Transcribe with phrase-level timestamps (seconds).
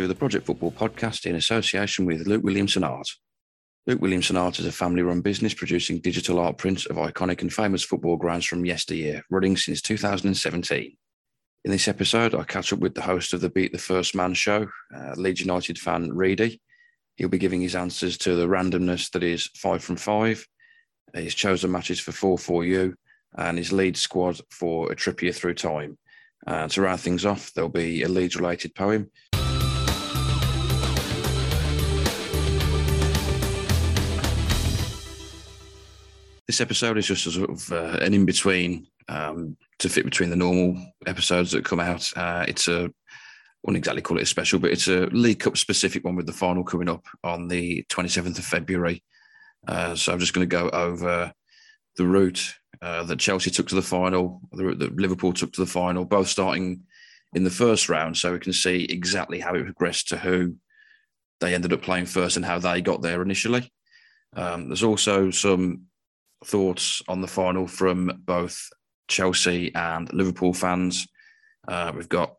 [0.00, 3.06] to the Project Football Podcast in association with Luke Williamson Art.
[3.86, 7.52] Luke Williamson Art is a family run business producing digital art prints of iconic and
[7.52, 10.96] famous football grounds from yesteryear, running since 2017.
[11.66, 14.32] In this episode, I catch up with the host of the Beat the First Man
[14.32, 16.62] show, uh, Leeds United fan Reedy.
[17.16, 20.46] He'll be giving his answers to the randomness that is five from five,
[21.12, 22.94] his chosen matches for 4 4 U,
[23.36, 25.98] and his lead squad for a Trippier through time.
[26.46, 29.10] And to round things off, there'll be a Leeds related poem.
[36.50, 40.30] This episode is just a sort of uh, an in between um, to fit between
[40.30, 42.10] the normal episodes that come out.
[42.16, 42.90] Uh, it's a, I
[43.62, 46.32] wouldn't exactly call it a special, but it's a League Cup specific one with the
[46.32, 49.04] final coming up on the 27th of February.
[49.68, 51.32] Uh, so I'm just going to go over
[51.96, 55.60] the route uh, that Chelsea took to the final, the route that Liverpool took to
[55.60, 56.82] the final, both starting
[57.32, 60.56] in the first round, so we can see exactly how it progressed to who
[61.38, 63.70] they ended up playing first and how they got there initially.
[64.34, 65.86] Um, there's also some
[66.44, 68.68] thoughts on the final from both
[69.08, 71.06] Chelsea and Liverpool fans.
[71.66, 72.36] Uh, we've got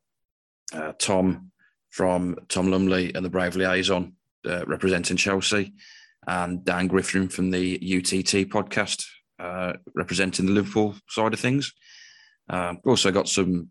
[0.74, 1.52] uh, Tom
[1.90, 4.16] from Tom Lumley and the Brave Liaison
[4.48, 5.74] uh, representing Chelsea,
[6.28, 9.06] and Dan Griffin from the UTT podcast
[9.40, 11.74] uh, representing the Liverpool side of things.
[12.50, 13.70] Um, also got some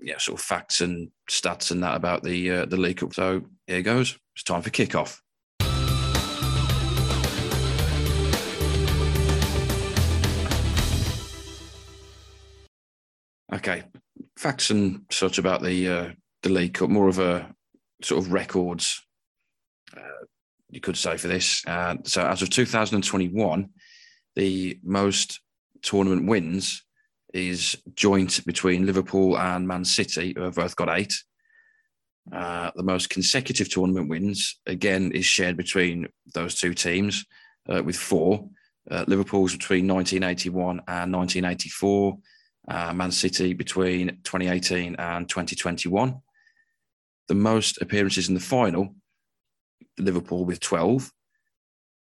[0.00, 3.02] yeah, sort of facts and stats and that about the uh, the League.
[3.12, 4.18] So here goes.
[4.34, 5.18] It's time for kickoff.
[13.52, 13.84] Okay,
[14.36, 16.10] facts and such about the uh,
[16.42, 16.90] the League Cup.
[16.90, 17.54] More of a
[18.02, 19.02] sort of records,
[19.96, 20.24] uh,
[20.70, 21.66] you could say for this.
[21.66, 23.70] Uh, so as of 2021,
[24.36, 25.40] the most
[25.82, 26.84] tournament wins
[27.32, 31.14] is joint between Liverpool and Man City, who have both got eight.
[32.30, 37.24] Uh, the most consecutive tournament wins, again, is shared between those two teams
[37.68, 38.46] uh, with four.
[38.90, 42.18] Uh, Liverpool's between 1981 and 1984,
[42.68, 46.20] uh, Man City between 2018 and 2021.
[47.28, 48.94] The most appearances in the final,
[49.98, 51.10] Liverpool with 12.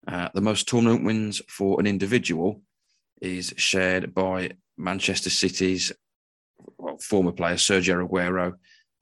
[0.08, 2.62] Uh, the most tournament wins for an individual
[3.22, 5.92] is shared by Manchester City's
[6.78, 8.54] well, former player Sergio Aguero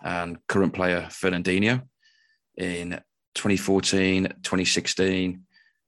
[0.04, 1.84] and current player Fernandinho
[2.58, 3.02] in
[3.36, 5.42] 2014, 2016,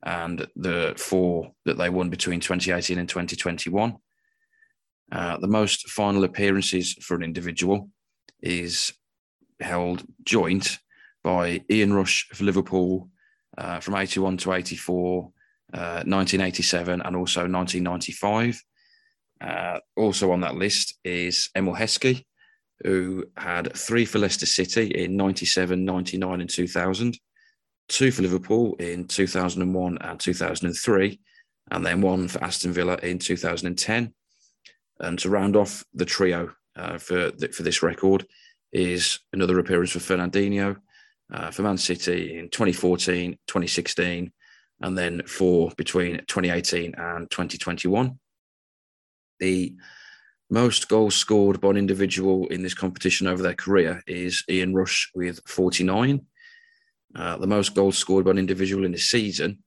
[0.03, 3.97] and the four that they won between 2018 and 2021.
[5.12, 7.90] Uh, the most final appearances for an individual
[8.41, 8.94] is
[9.59, 10.79] held joint
[11.23, 13.09] by Ian Rush for Liverpool
[13.57, 15.31] uh, from 81 to 84,
[15.73, 18.62] uh, 1987, and also 1995.
[19.40, 22.25] Uh, also on that list is Emile Heskey,
[22.84, 27.19] who had three for Leicester City in 97, 99, and 2000,
[27.88, 31.19] two for Liverpool in 2001 and 2003,
[31.72, 34.13] and then one for Aston Villa in 2010.
[35.00, 38.25] And to round off the trio uh, for, the, for this record
[38.72, 40.78] is another appearance for Fernandinho,
[41.34, 44.31] uh, for Man City in 2014, 2016,
[44.81, 48.19] and then four between 2018 and 2021.
[49.40, 49.75] The
[50.50, 55.12] most goals scored by an individual in this competition over their career is Ian Rush
[55.14, 56.25] with 49.
[57.16, 59.64] Uh, the most goals scored by an individual in this season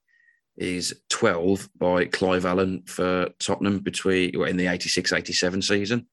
[0.61, 6.07] is 12 by Clive Allen for Tottenham between in the 86 87 season.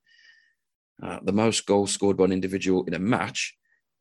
[1.03, 3.55] Uh, the most goals scored by an individual in a match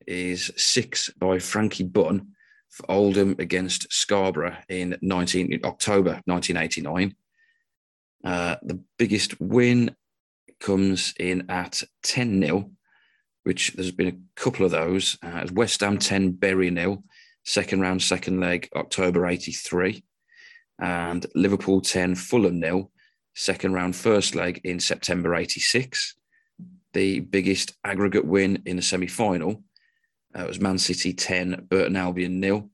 [0.06, 2.28] is six by Frankie Bunn
[2.70, 7.14] for Oldham against Scarborough in 19 in October 1989.
[8.24, 9.94] Uh, the biggest win
[10.60, 12.70] comes in at 10 0,
[13.42, 15.18] which there's been a couple of those.
[15.22, 17.02] Uh, West Ham 10, Bury nil,
[17.44, 20.04] second round, second leg, October 83.
[20.78, 22.90] And Liverpool 10, Fulham nil,
[23.34, 26.14] second round, first leg in September 86.
[26.92, 29.62] The biggest aggregate win in the semi final
[30.34, 32.70] uh, was Man City 10, Burton Albion nil.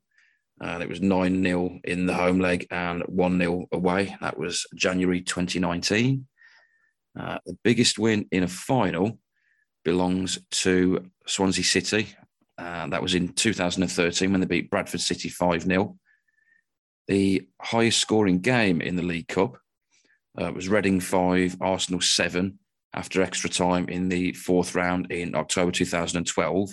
[0.61, 4.17] And it was 9 0 in the home leg and 1 0 away.
[4.21, 6.27] That was January 2019.
[7.19, 9.19] Uh, the biggest win in a final
[9.85, 12.09] belongs to Swansea City.
[12.59, 15.97] Uh, that was in 2013 when they beat Bradford City 5 0.
[17.09, 19.59] The highest scoring game in the League Cup
[20.41, 22.59] uh, was Reading 5, Arsenal 7
[22.95, 26.71] after extra time in the fourth round in October 2012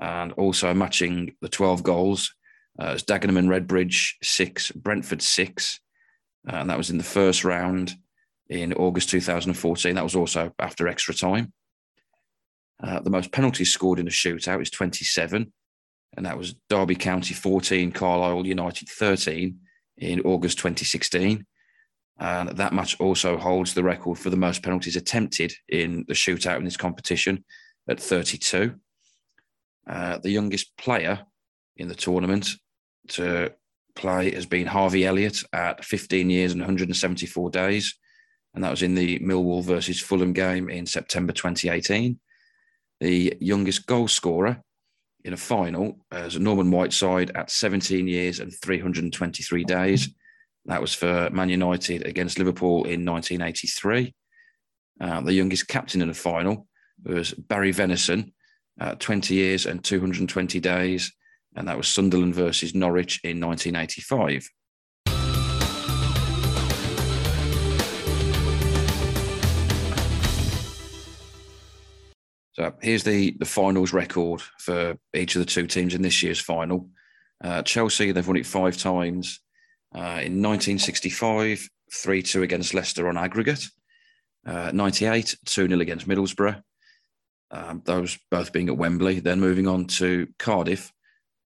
[0.00, 2.34] and also matching the 12 goals
[2.80, 5.80] uh, as Dagenham and Redbridge six, Brentford six,
[6.48, 7.94] uh, and that was in the first round
[8.48, 9.94] in August 2014.
[9.94, 11.52] That was also after extra time.
[12.80, 15.52] Uh, the most penalties scored in a shootout is 27,
[16.16, 19.58] and that was Derby County 14, Carlisle United 13
[19.98, 21.46] in August 2016.
[22.20, 26.58] And that match also holds the record for the most penalties attempted in the shootout
[26.58, 27.44] in this competition
[27.88, 28.74] at 32.
[29.86, 31.20] Uh, the youngest player
[31.76, 32.50] in the tournament
[33.08, 33.52] to
[33.94, 37.94] play has been Harvey Elliott at 15 years and 174 days.
[38.54, 42.18] And that was in the Millwall versus Fulham game in September 2018.
[43.00, 44.62] The youngest goal scorer
[45.24, 50.08] in a final as Norman Whiteside at 17 years and 323 days.
[50.66, 54.14] That was for Man United against Liverpool in 1983.
[55.00, 56.66] Uh, the youngest captain in a final
[57.04, 58.32] was Barry Venison,
[58.80, 61.12] uh, 20 years and 220 days,
[61.56, 64.48] and that was Sunderland versus Norwich in 1985.
[72.58, 76.40] So here's the the finals record for each of the two teams in this year's
[76.40, 76.88] final.
[77.42, 79.40] Uh, Chelsea, they've won it five times.
[79.94, 83.64] Uh, in 1965, 3 2 against Leicester on aggregate.
[84.44, 86.60] Uh, 98, 2 0 against Middlesbrough.
[87.52, 89.20] Um, those both being at Wembley.
[89.20, 90.92] Then moving on to Cardiff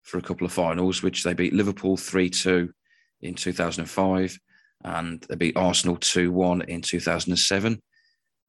[0.02, 2.72] for a couple of finals, which they beat Liverpool 3 2
[3.20, 4.38] in 2005
[4.84, 7.82] and they beat Arsenal 2 1 in 2007.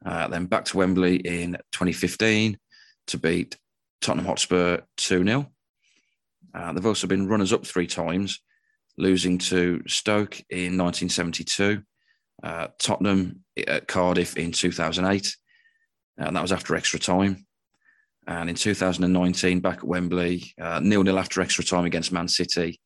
[0.06, 2.58] Uh, then back to Wembley in 2015
[3.08, 3.58] to beat
[4.02, 5.52] Tottenham Hotspur 2 0.
[6.54, 8.42] Uh, they've also been runners up three times,
[8.98, 11.82] losing to Stoke in 1972,
[12.44, 15.36] uh, Tottenham at Cardiff in 2008,
[16.18, 17.46] and that was after extra time.
[18.28, 22.80] And in 2019, back at Wembley, uh, nil nil after extra time against Man City,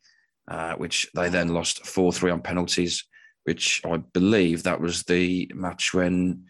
[0.47, 3.03] uh, which they then lost 4 3 on penalties,
[3.43, 6.45] which I believe that was the match when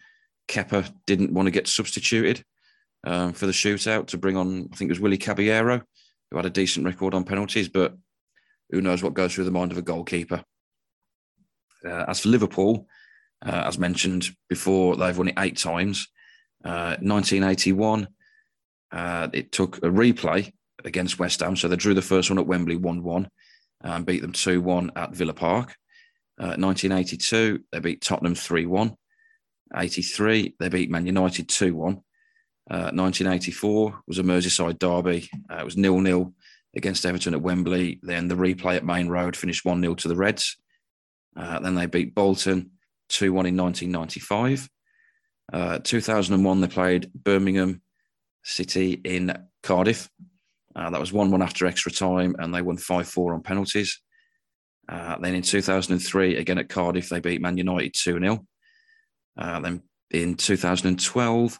[0.48, 2.42] Kepa didn't want to get substituted
[3.04, 5.82] um, for the shootout to bring on, I think it was Willy Caballero,
[6.30, 7.96] who had a decent record on penalties, but
[8.70, 10.42] who knows what goes through the mind of a goalkeeper.
[11.84, 12.86] Uh, as for Liverpool,
[13.44, 16.08] uh, as mentioned before, they've won it eight times.
[16.64, 18.08] Uh, 1981,
[18.90, 20.52] uh, it took a replay
[20.84, 21.56] against West Ham.
[21.56, 23.28] So they drew the first one at Wembley 1 1
[23.82, 25.76] and beat them 2 1 at Villa Park.
[26.36, 28.94] 1982, uh, they beat Tottenham 3 1.
[29.76, 31.92] 83, they beat Man United 2 1.
[32.70, 35.28] Uh, 1984 was a Merseyside derby.
[35.50, 36.34] Uh, it was nil nil
[36.76, 37.98] against Everton at Wembley.
[38.02, 40.56] Then the replay at Maine Road finished 1 0 to the Reds.
[41.36, 42.72] Uh, then they beat Bolton
[43.08, 44.68] 2 1 in 1995.
[45.50, 47.80] Uh, 2001, they played Birmingham
[48.44, 50.10] City in Cardiff.
[50.76, 54.00] Uh, that was 1 1 after extra time, and they won 5 4 on penalties.
[54.88, 58.46] Uh, then in 2003, again at Cardiff, they beat Man United 2 0.
[59.38, 61.58] Uh, then in 2012,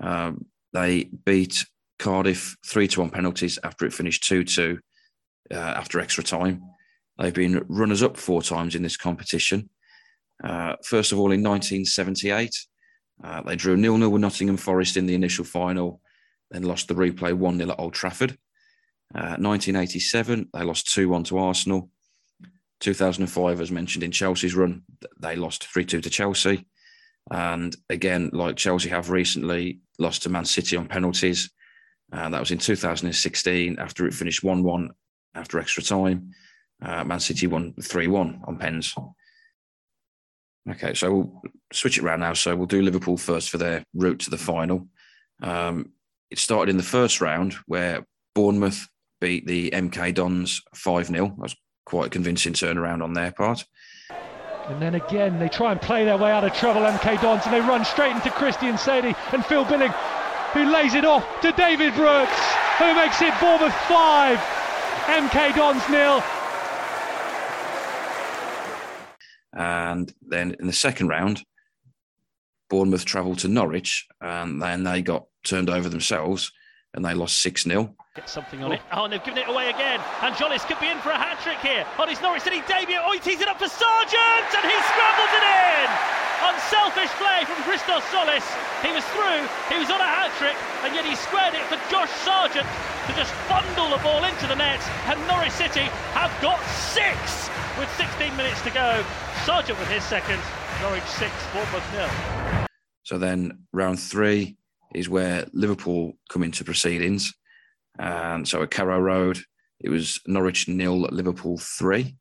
[0.00, 1.64] um, they beat
[1.98, 4.78] Cardiff 3 2 on penalties after it finished 2 2
[5.50, 6.62] uh, after extra time.
[7.18, 9.68] They've been runners up four times in this competition.
[10.42, 12.54] Uh, first of all, in 1978,
[13.24, 16.00] uh, they drew nil nil with Nottingham Forest in the initial final,
[16.52, 18.38] then lost the replay 1 0 at Old Trafford.
[19.12, 21.90] 1987, uh, they lost 2 1 to Arsenal.
[22.80, 24.82] 2005, as mentioned in Chelsea's run,
[25.18, 26.64] they lost 3 2 to Chelsea.
[27.30, 31.50] And again, like Chelsea have recently lost to Man City on penalties.
[32.12, 34.90] And that was in 2016 after it finished 1 1
[35.34, 36.30] after extra time.
[36.80, 38.94] Uh, Man City won 3 1 on pens.
[40.70, 41.42] Okay, so we'll
[41.72, 42.32] switch it around now.
[42.32, 44.88] So we'll do Liverpool first for their route to the final.
[45.42, 45.92] Um,
[46.30, 48.86] it started in the first round where Bournemouth
[49.20, 51.28] beat the MK Dons 5 0.
[51.28, 53.64] That was quite a convincing turnaround on their part.
[54.68, 57.54] And then again, they try and play their way out of trouble, MK Dons, and
[57.54, 59.92] they run straight into Christian Sadie and Phil Billing,
[60.52, 62.38] who lays it off to David Brooks,
[62.76, 64.38] who makes it Bournemouth 5,
[65.06, 66.22] MK Dons nil.
[69.54, 71.44] And then in the second round,
[72.68, 76.52] Bournemouth travelled to Norwich, and then they got turned over themselves,
[76.92, 77.94] and they lost 6 0.
[78.18, 78.74] Get something on oh.
[78.74, 78.82] it.
[78.90, 80.02] Oh, and they've given it away again.
[80.26, 82.98] And Tzolis could be in for a hat trick here on his Norwich City debut.
[82.98, 85.86] Oh, he tees it up for Sargent, and he scrambles it in.
[86.50, 88.42] Unselfish play from Christos Tzolis.
[88.82, 91.78] He was through, he was on a hat trick, and yet he squared it for
[91.94, 92.66] Josh Sargent
[93.06, 94.82] to just bundle the ball into the net.
[95.06, 95.86] And Norwich City
[96.18, 96.58] have got
[96.90, 97.46] six
[97.78, 98.98] with 16 minutes to go.
[99.46, 100.42] Sargent with his second.
[100.82, 102.10] Norwich six, Bournemouth nil.
[103.06, 104.58] So then round three
[104.90, 107.30] is where Liverpool come into proceedings.
[107.98, 109.38] And so at Carrow Road,
[109.80, 112.16] it was Norwich nil, Liverpool three.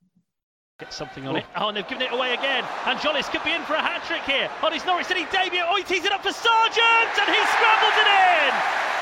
[0.79, 1.39] Get something on oh.
[1.41, 1.45] it.
[1.57, 2.61] Oh, and they've given it away again.
[2.85, 5.65] And Tzolis could be in for a hat trick here on his Norwich City debut.
[5.65, 8.53] Oh, he tees it up for Sargent, and he scrambles it in.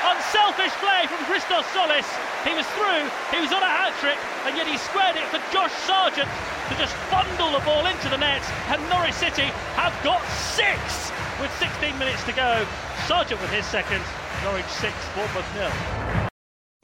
[0.07, 2.07] Unselfish play from Christos Tzolis.
[2.47, 3.03] He was through,
[3.35, 4.15] he was on a hat trick,
[4.47, 6.31] and yet he squared it for Josh Sargent
[6.71, 8.43] to just bundle the ball into the net.
[8.71, 10.23] And Norwich City have got
[10.55, 11.11] six
[11.43, 12.63] with 16 minutes to go.
[13.03, 13.99] Sargent with his second.
[14.47, 16.24] Norwich six, Bournemouth nil.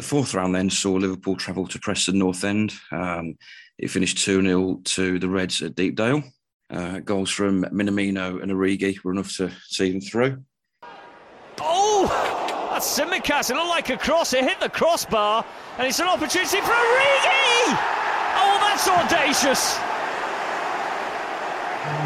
[0.01, 2.73] The fourth round then saw Liverpool travel to Preston North End.
[2.91, 3.37] Um,
[3.77, 6.23] it finished 2 0 to the Reds at Deepdale.
[6.71, 10.43] Uh, goals from Minamino and Origi were enough to see them through.
[11.59, 12.07] Oh,
[12.71, 13.51] that's Tsimikas.
[13.51, 14.33] It looked like a cross.
[14.33, 15.45] It hit the crossbar,
[15.77, 17.77] and it's an opportunity for Origi.
[18.41, 19.75] Oh, that's audacious.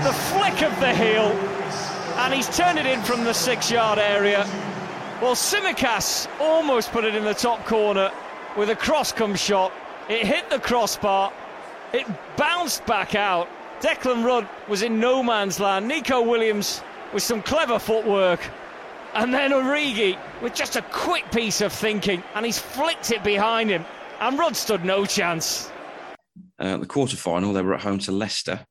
[0.04, 1.32] The flick of the heel,
[2.18, 4.46] and he's turned it in from the six-yard area.
[5.22, 8.12] Well, Tsimikas almost put it in the top corner
[8.58, 9.72] with a cross-come shot.
[10.10, 11.32] It hit the crossbar.
[11.94, 12.06] It
[12.36, 13.48] bounced back out.
[13.80, 15.88] Declan Rudd was in no man's land.
[15.88, 16.82] Neco Williams
[17.14, 18.42] with some clever footwork.
[19.14, 23.70] And then Origi with just a quick piece of thinking, and he's flicked it behind
[23.70, 23.86] him.
[24.20, 25.72] And Rudd stood no chance.
[26.60, 28.66] Uh, the quarter final, they were at home to Leicester.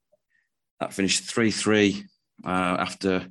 [0.80, 2.04] That finished 3 3
[2.44, 3.26] uh, after,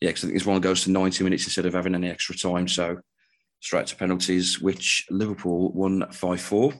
[0.00, 2.36] yeah, because I think this one goes to 90 minutes instead of having any extra
[2.36, 2.68] time.
[2.68, 2.98] So
[3.60, 6.72] straight to penalties, which Liverpool won 5 4.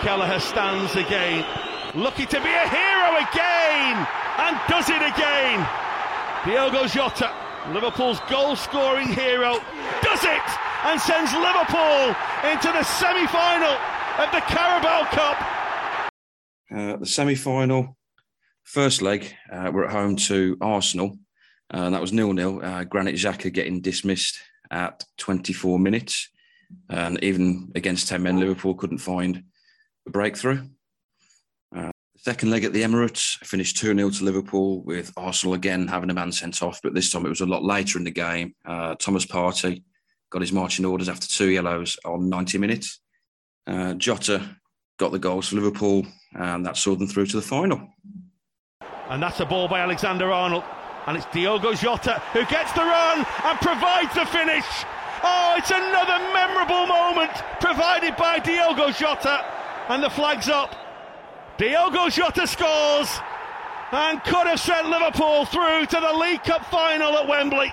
[0.00, 1.44] Kelleher stands again,
[1.94, 4.06] lucky to be a hero again,
[4.38, 5.68] and does it again.
[6.46, 7.30] Diogo Jota,
[7.72, 9.58] Liverpool's goal scoring hero,
[10.02, 12.14] does it and sends Liverpool
[12.50, 13.76] into the semi final
[14.18, 16.12] of the Carabao Cup.
[16.74, 17.96] Uh, the semi final,
[18.64, 21.18] first leg, uh, we're at home to Arsenal,
[21.72, 22.60] uh, and that was nil nil.
[22.62, 26.28] Uh, Granit Xhaka getting dismissed at 24 minutes.
[26.88, 29.42] And even against 10 men, Liverpool couldn't find
[30.06, 30.62] a breakthrough.
[31.74, 36.10] Uh, second leg at the Emirates finished 2 0 to Liverpool, with Arsenal again having
[36.10, 38.54] a man sent off, but this time it was a lot later in the game.
[38.64, 39.82] Uh, Thomas Partey
[40.30, 43.00] got his marching orders after two yellows on 90 minutes.
[43.66, 44.56] Uh, Jota
[44.98, 47.88] got the goals for Liverpool, and that saw them through to the final.
[49.08, 50.62] And that's a ball by Alexander Arnold.
[51.10, 54.64] And it's Diogo Jota who gets the run and provides the finish.
[55.24, 59.44] Oh, it's another memorable moment provided by Diogo Jota.
[59.88, 60.72] And the flag's up.
[61.58, 63.10] Diogo Jota scores
[63.90, 67.72] and could have sent Liverpool through to the League Cup final at Wembley.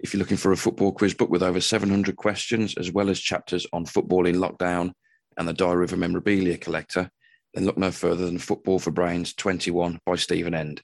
[0.00, 3.20] If you're looking for a football quiz book with over 700 questions, as well as
[3.20, 4.92] chapters on football in lockdown
[5.36, 7.10] and the Diary of a Memorabilia Collector,
[7.54, 10.82] then look no further than Football for Brains 21 by Stephen End.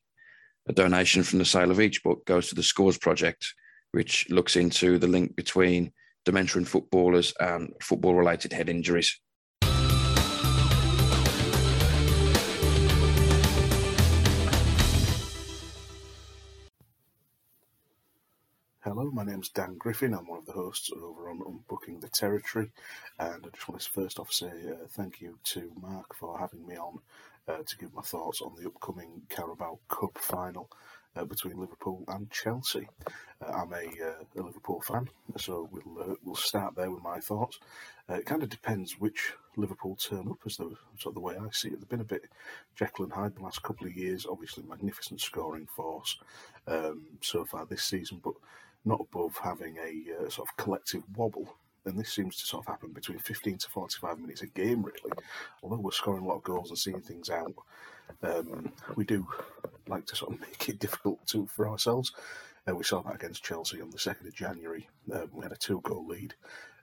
[0.68, 3.54] A donation from the sale of each book goes to the Scores Project,
[3.92, 5.92] which looks into the link between
[6.24, 9.20] dementia in footballers and football related head injuries.
[18.82, 20.14] Hello, my name's Dan Griffin.
[20.14, 22.70] I'm one of the hosts over on Unbooking the Territory,
[23.18, 26.66] and I just want to first off say uh, thank you to Mark for having
[26.66, 27.00] me on
[27.46, 30.70] uh, to give my thoughts on the upcoming Carabao Cup final
[31.14, 32.88] uh, between Liverpool and Chelsea.
[33.42, 37.20] Uh, I'm a, uh, a, Liverpool fan, so we'll uh, we'll start there with my
[37.20, 37.58] thoughts.
[38.08, 41.50] it kind of depends which Liverpool turn up, as the sort of the way I
[41.52, 41.80] see it.
[41.80, 42.30] They've been a bit
[42.76, 44.24] Jekyll and Hyde the last couple of years.
[44.24, 46.16] Obviously, magnificent scoring force
[46.66, 48.34] um, so far this season, but
[48.84, 51.54] not above having a uh, sort of collective wobble.
[51.84, 55.12] And this seems to sort of happen between 15 to 45 minutes a game, really.
[55.62, 57.54] Although we're scoring a lot of goals and seeing things out,
[58.22, 59.26] um, we do
[59.86, 62.12] like to sort of make it difficult to for ourselves.
[62.68, 64.88] Uh, we saw that against Chelsea on the 2nd of January.
[65.12, 66.34] Um, we had a two goal lead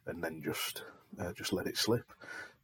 [0.08, 0.84] and then just
[1.20, 2.12] uh, just let it slip.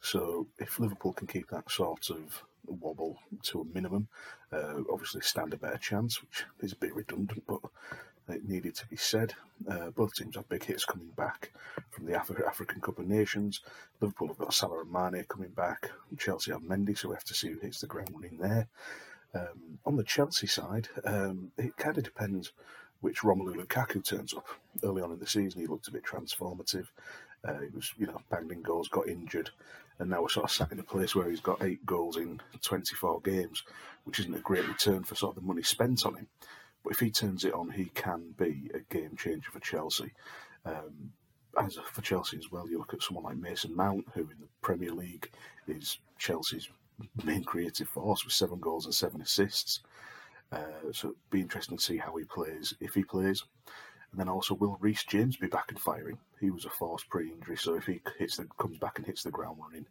[0.02, 4.08] So if Liverpool can keep that sort of wobble to a minimum,
[4.52, 7.62] uh, obviously stand a better chance, which is a bit redundant, but
[8.30, 9.34] it needed to be said.
[9.70, 11.52] Uh, both teams have big hits coming back
[11.90, 13.62] from the Af- African Cup of Nations.
[14.00, 15.92] Liverpool have got Salah and Mane coming back.
[16.18, 18.68] Chelsea have Mendy, so we have to see who hits the ground running there.
[19.36, 22.52] Um, on the Chelsea side, um, it kind of depends
[23.02, 24.48] which Romelu Lukaku turns up.
[24.84, 26.88] Early on in the season, he looked a bit transformative.
[27.46, 29.50] Uh, he was, you know, banging goals, got injured,
[30.00, 32.40] and now we're sort of sat in a place where he's got eight goals in
[32.62, 33.64] 24 games,
[34.06, 36.28] which isn't a great return for sort of the money spent on him.
[36.84, 40.12] But if he turns it on, he can be a game changer for Chelsea.
[40.66, 41.12] Um,
[41.58, 44.48] as for Chelsea as well, you look at someone like Mason Mount, who in the
[44.62, 45.30] Premier League
[45.68, 46.70] is Chelsea's
[47.24, 49.82] main creative force with seven goals and seven assists.
[50.52, 53.44] Uh, so it'd be interesting to see how he plays, if he plays.
[54.12, 56.20] And then also, will Reece James be back and firing?
[56.40, 59.32] He was a force pre-injury, so if he hits the, comes back and hits the
[59.32, 59.88] ground running,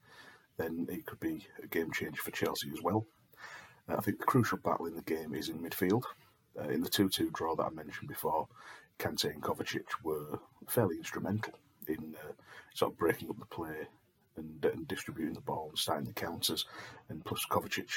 [0.58, 3.04] then he could be a game changer for Chelsea as well.
[3.88, 6.04] Uh, I think the crucial battle in the game is in midfield.
[6.58, 8.46] Uh, in the 2 2 draw that I mentioned before,
[8.98, 11.54] Kante and Kovacic were fairly instrumental
[11.88, 12.32] in uh,
[12.74, 13.88] sort of breaking up the play
[14.36, 16.66] and, and, distributing the ball and starting the counters.
[17.08, 17.90] And plus, Kovacic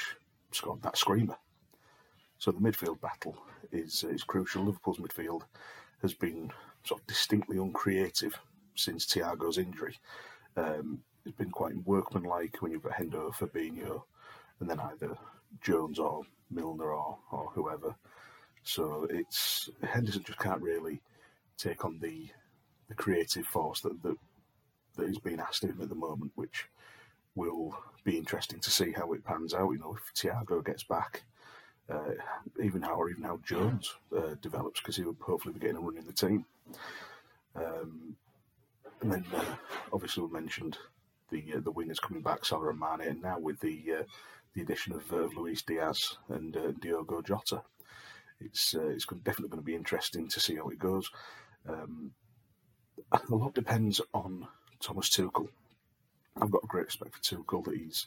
[0.52, 1.36] scored that screamer.
[2.38, 3.36] So the midfield battle
[3.72, 4.64] is is crucial.
[4.64, 5.42] Liverpool's midfield
[6.02, 6.50] has been
[6.84, 8.38] sort of distinctly uncreative
[8.74, 9.96] since Thiago's injury.
[10.56, 14.02] Um, it's been quite workmanlike when you've got Hendo, Fabinho,
[14.60, 15.16] and then either
[15.60, 17.96] Jones or Milner or, or whoever.
[18.66, 21.00] So it's Henderson just can't really
[21.56, 22.28] take on the
[22.88, 24.16] the creative force that that,
[24.96, 26.68] that is being asked of him at the moment, which
[27.36, 29.70] will be interesting to see how it pans out.
[29.70, 31.22] You know, if Thiago gets back,
[31.88, 32.14] uh,
[32.62, 35.80] even how or even how Jones uh, develops, because he would hopefully be getting a
[35.80, 36.44] run in the team.
[37.54, 38.16] Um,
[39.00, 39.44] and then uh,
[39.92, 40.76] obviously we mentioned
[41.30, 44.02] the uh, the wingers coming back, Salah and Mane, and now with the uh,
[44.54, 47.62] the addition of, Luis Diaz and uh, Diogo Jota,
[48.40, 51.10] it's uh, it's definitely going to be interesting to see how it goes.
[51.68, 52.12] Um,
[53.12, 54.48] a lot depends on
[54.80, 55.48] Thomas Tuchel.
[56.40, 58.06] I've got a great respect for Tuchel that he's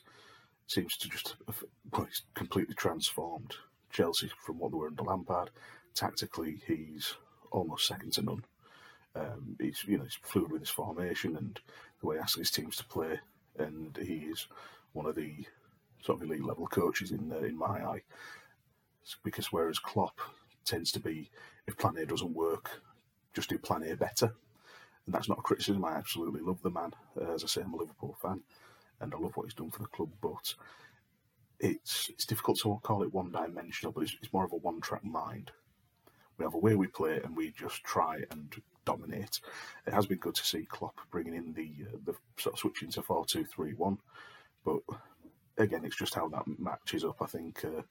[0.67, 1.35] seems to just
[1.91, 3.55] well, he's completely transformed
[3.91, 5.49] Chelsea from what they were under Lampard.
[5.95, 7.15] Tactically, he's
[7.51, 8.45] almost second to none.
[9.15, 11.59] Um, he's you know he's fluid with his formation and
[11.99, 13.19] the way he asks his teams to play,
[13.57, 14.47] and he is
[14.93, 15.33] one of the
[16.01, 18.01] sort of elite level coaches in uh, in my eye.
[19.23, 20.19] Because whereas Klopp
[20.65, 21.29] tends to be,
[21.67, 22.81] if Plan A doesn't work,
[23.33, 24.33] just do Plan A better,
[25.05, 25.85] and that's not a criticism.
[25.85, 26.93] I absolutely love the man.
[27.19, 28.41] Uh, as I say, I'm a Liverpool fan,
[28.99, 30.55] and I love what he's done for the club, but.
[31.61, 34.79] It's it's difficult to call it one dimensional, but it's, it's more of a one
[34.79, 35.51] track mind.
[36.37, 39.41] We have a way we play, and we just try and dominate.
[39.85, 42.89] It has been good to see Klopp bringing in the uh, the sort of switching
[42.91, 43.97] to four two three one,
[44.63, 44.79] but
[45.57, 47.17] again, it's just how that matches up.
[47.21, 47.81] I think uh,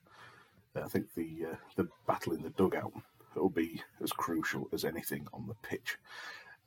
[0.75, 2.93] I think the uh, the battle in the dugout
[3.35, 5.97] will be as crucial as anything on the pitch.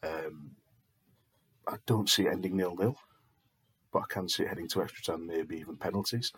[0.03, 0.53] Um,
[1.67, 2.97] I don't see it ending nil nil,
[3.93, 6.33] but I can see it heading to extra time, maybe even penalties.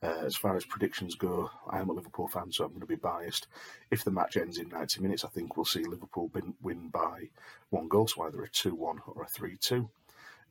[0.00, 2.86] Uh, as far as predictions go, I am a Liverpool fan, so I'm going to
[2.86, 3.48] be biased.
[3.90, 6.30] If the match ends in 90 minutes, I think we'll see Liverpool
[6.62, 7.30] win by
[7.70, 9.90] one goal, so either a 2 1 or a 3 2.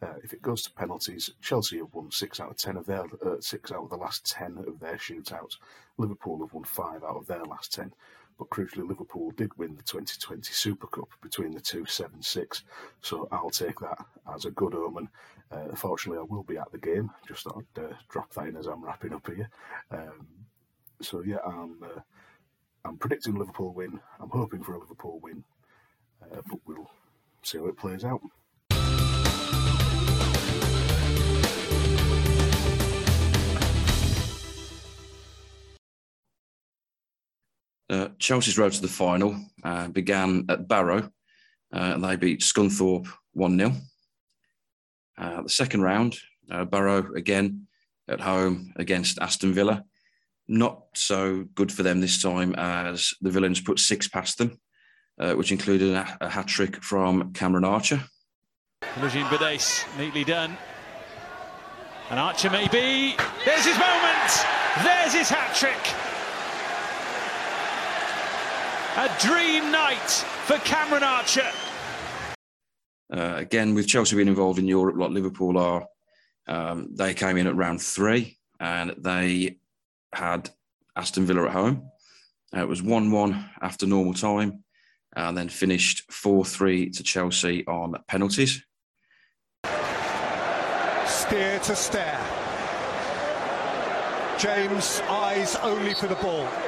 [0.02, 3.06] Uh, if it goes to penalties, Chelsea have won six out of ten of their
[3.26, 5.58] uh, six out of the last ten of their shootouts.
[5.98, 7.92] Liverpool have won five out of their last ten.
[8.38, 12.64] But crucially, Liverpool did win the 2020 Super Cup between the two, 7 6.
[13.02, 15.10] So I'll take that as a good omen.
[15.52, 17.10] Uh, unfortunately, I will be at the game.
[17.28, 19.50] Just thought I'd uh, drop that in as I'm wrapping up here.
[19.90, 20.28] Um,
[21.02, 22.02] so yeah, I'm uh,
[22.86, 24.00] I'm predicting Liverpool win.
[24.20, 25.44] I'm hoping for a Liverpool win,
[26.22, 26.90] uh, but we'll
[27.44, 28.22] see how it plays out.
[37.90, 41.10] Uh, Chelsea's road to the final uh, began at Barrow.
[41.72, 43.74] Uh, they beat Scunthorpe 1 0.
[45.18, 46.18] Uh, the second round,
[46.52, 47.68] uh, Barrow again
[48.08, 49.84] at home against Aston Villa.
[50.48, 54.60] Not so good for them this time as the Villains put six past them,
[55.20, 58.02] uh, which included a, a hat trick from Cameron Archer.
[58.96, 60.58] Nujin Bades, neatly done.
[62.10, 63.16] And Archer maybe.
[63.44, 64.46] There's his moment.
[64.84, 66.07] There's his hat trick.
[68.98, 70.10] A dream night
[70.48, 71.48] for Cameron Archer.
[73.14, 75.86] Uh, again, with Chelsea being involved in Europe like Liverpool are,
[76.48, 79.60] um, they came in at round three and they
[80.16, 80.50] had
[80.96, 81.92] Aston Villa at home.
[82.56, 84.64] Uh, it was 1 1 after normal time
[85.16, 88.64] and then finished 4 3 to Chelsea on penalties.
[91.06, 92.20] Steer to stare.
[94.40, 96.67] James eyes only for the ball.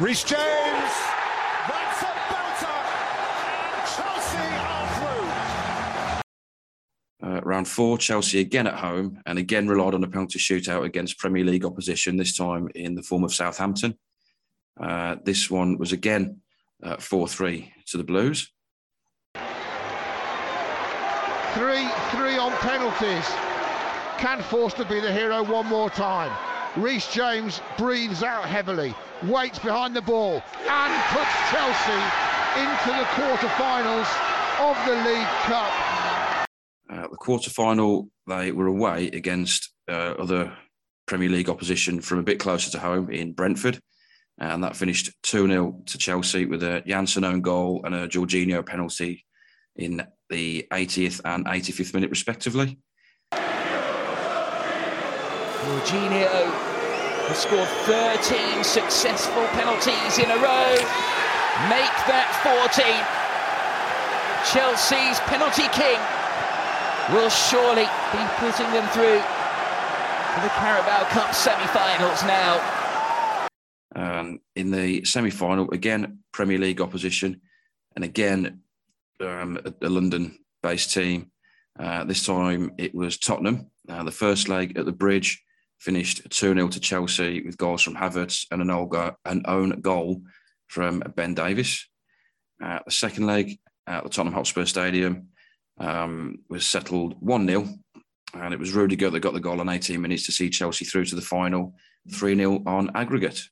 [0.00, 0.40] Reece James.
[1.68, 2.82] That's a belter.
[3.70, 4.88] And Chelsea are
[7.20, 7.36] through.
[7.36, 11.18] Uh, round four, Chelsea again at home and again relied on a penalty shootout against
[11.18, 13.96] Premier League opposition, this time in the form of Southampton.
[14.80, 16.40] Uh, this one was again
[16.82, 18.50] uh, 4 3 to the Blues.
[19.36, 19.42] 3
[21.52, 23.26] 3 on penalties.
[24.18, 26.32] Can Forster be the hero one more time?
[26.76, 32.02] Reece James breathes out heavily waits behind the ball and puts Chelsea
[32.58, 34.08] into the quarter-finals
[34.58, 35.72] of the League Cup.
[36.90, 40.56] Uh, the quarter-final, they were away against uh, other
[41.06, 43.78] Premier League opposition from a bit closer to home in Brentford.
[44.38, 48.66] And that finished 2 0 to Chelsea with a Jansson own goal and a Jorginho
[48.66, 49.24] penalty
[49.76, 52.78] in the 80th and 85th minute, respectively.
[55.64, 56.52] Jorginho
[57.28, 60.76] has scored 13 successful penalties in a row.
[61.72, 62.84] Make that 14.
[64.52, 65.96] Chelsea's penalty king
[67.16, 72.60] will surely be putting them through to the Carabao Cup semi-finals now.
[73.96, 77.40] Um, in the semi-final, again Premier League opposition,
[77.96, 78.60] and again
[79.20, 81.30] um, a, a London-based team.
[81.78, 83.70] Uh, this time it was Tottenham.
[83.88, 85.43] Uh, the first leg at the Bridge
[85.84, 90.22] finished 2 0 to Chelsea with goals from Havertz and an, Olga, an own goal
[90.68, 91.86] from Ben Davies.
[92.62, 95.28] Uh, the second leg at the Tottenham Hotspur Stadium
[95.78, 97.68] um, was settled 1 0.
[98.32, 101.04] And it was Rudiger that got the goal in 18 minutes to see Chelsea through
[101.06, 101.74] to the final
[102.10, 103.42] 3 0 on aggregate.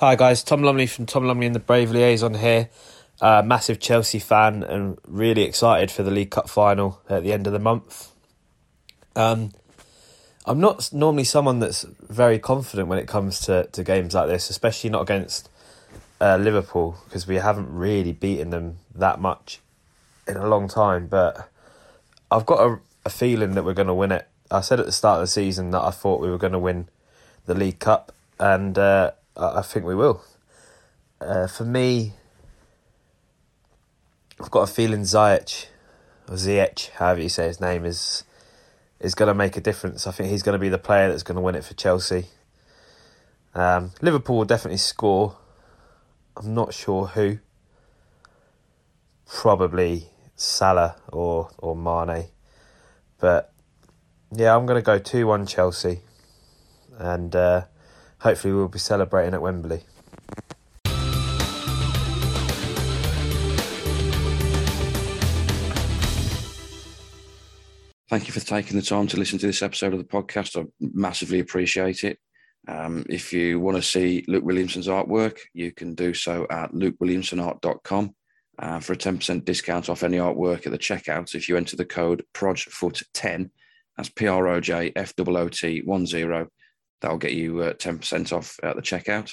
[0.00, 2.70] Hi guys, Tom Lumley from Tom Lumley and the Brave Liaison here.
[3.20, 7.46] Uh, massive Chelsea fan and really excited for the League Cup final at the end
[7.46, 8.10] of the month.
[9.14, 9.52] Um,
[10.46, 14.48] I'm not normally someone that's very confident when it comes to, to games like this,
[14.48, 15.50] especially not against
[16.18, 19.60] uh, Liverpool because we haven't really beaten them that much
[20.26, 21.08] in a long time.
[21.08, 21.46] But
[22.30, 24.26] I've got a, a feeling that we're going to win it.
[24.50, 26.58] I said at the start of the season that I thought we were going to
[26.58, 26.88] win
[27.44, 29.10] the League Cup, and uh,
[29.40, 30.22] I think we will.
[31.20, 32.12] Uh, for me,
[34.38, 35.66] I've got a feeling Ziyech,
[36.28, 38.24] or Ziyech, however you say his name, is
[39.00, 40.06] is going to make a difference.
[40.06, 42.26] I think he's going to be the player that's going to win it for Chelsea.
[43.54, 45.36] Um, Liverpool will definitely score.
[46.36, 47.38] I'm not sure who.
[49.26, 52.26] Probably Salah or or Mane,
[53.18, 53.52] but
[54.34, 56.00] yeah, I'm going to go two one Chelsea,
[56.98, 57.34] and.
[57.34, 57.64] Uh,
[58.20, 59.82] hopefully we'll be celebrating at Wembley.
[68.08, 70.60] Thank you for taking the time to listen to this episode of the podcast.
[70.60, 72.18] I massively appreciate it.
[72.66, 78.14] Um, if you want to see Luke Williamson's artwork, you can do so at lukewilliamsonart.com
[78.58, 81.84] uh, for a 10% discount off any artwork at the checkout if you enter the
[81.84, 83.50] code PROJFOOT10.
[83.96, 86.06] That's P R O J F O O T 10
[87.00, 89.32] That'll get you uh, 10% off at the checkout.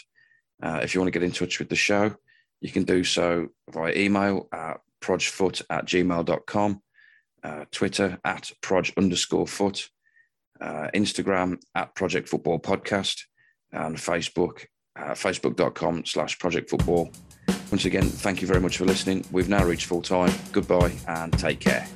[0.61, 2.15] Uh, if you want to get in touch with the show,
[2.61, 6.81] you can do so via email at projfoot at gmail.com,
[7.43, 9.89] uh, Twitter at proj underscore foot,
[10.59, 13.21] uh, Instagram at Project Football Podcast,
[13.71, 17.11] and Facebook, uh, facebook.com slash project football.
[17.71, 19.25] Once again, thank you very much for listening.
[19.31, 20.33] We've now reached full time.
[20.51, 21.87] Goodbye and take care.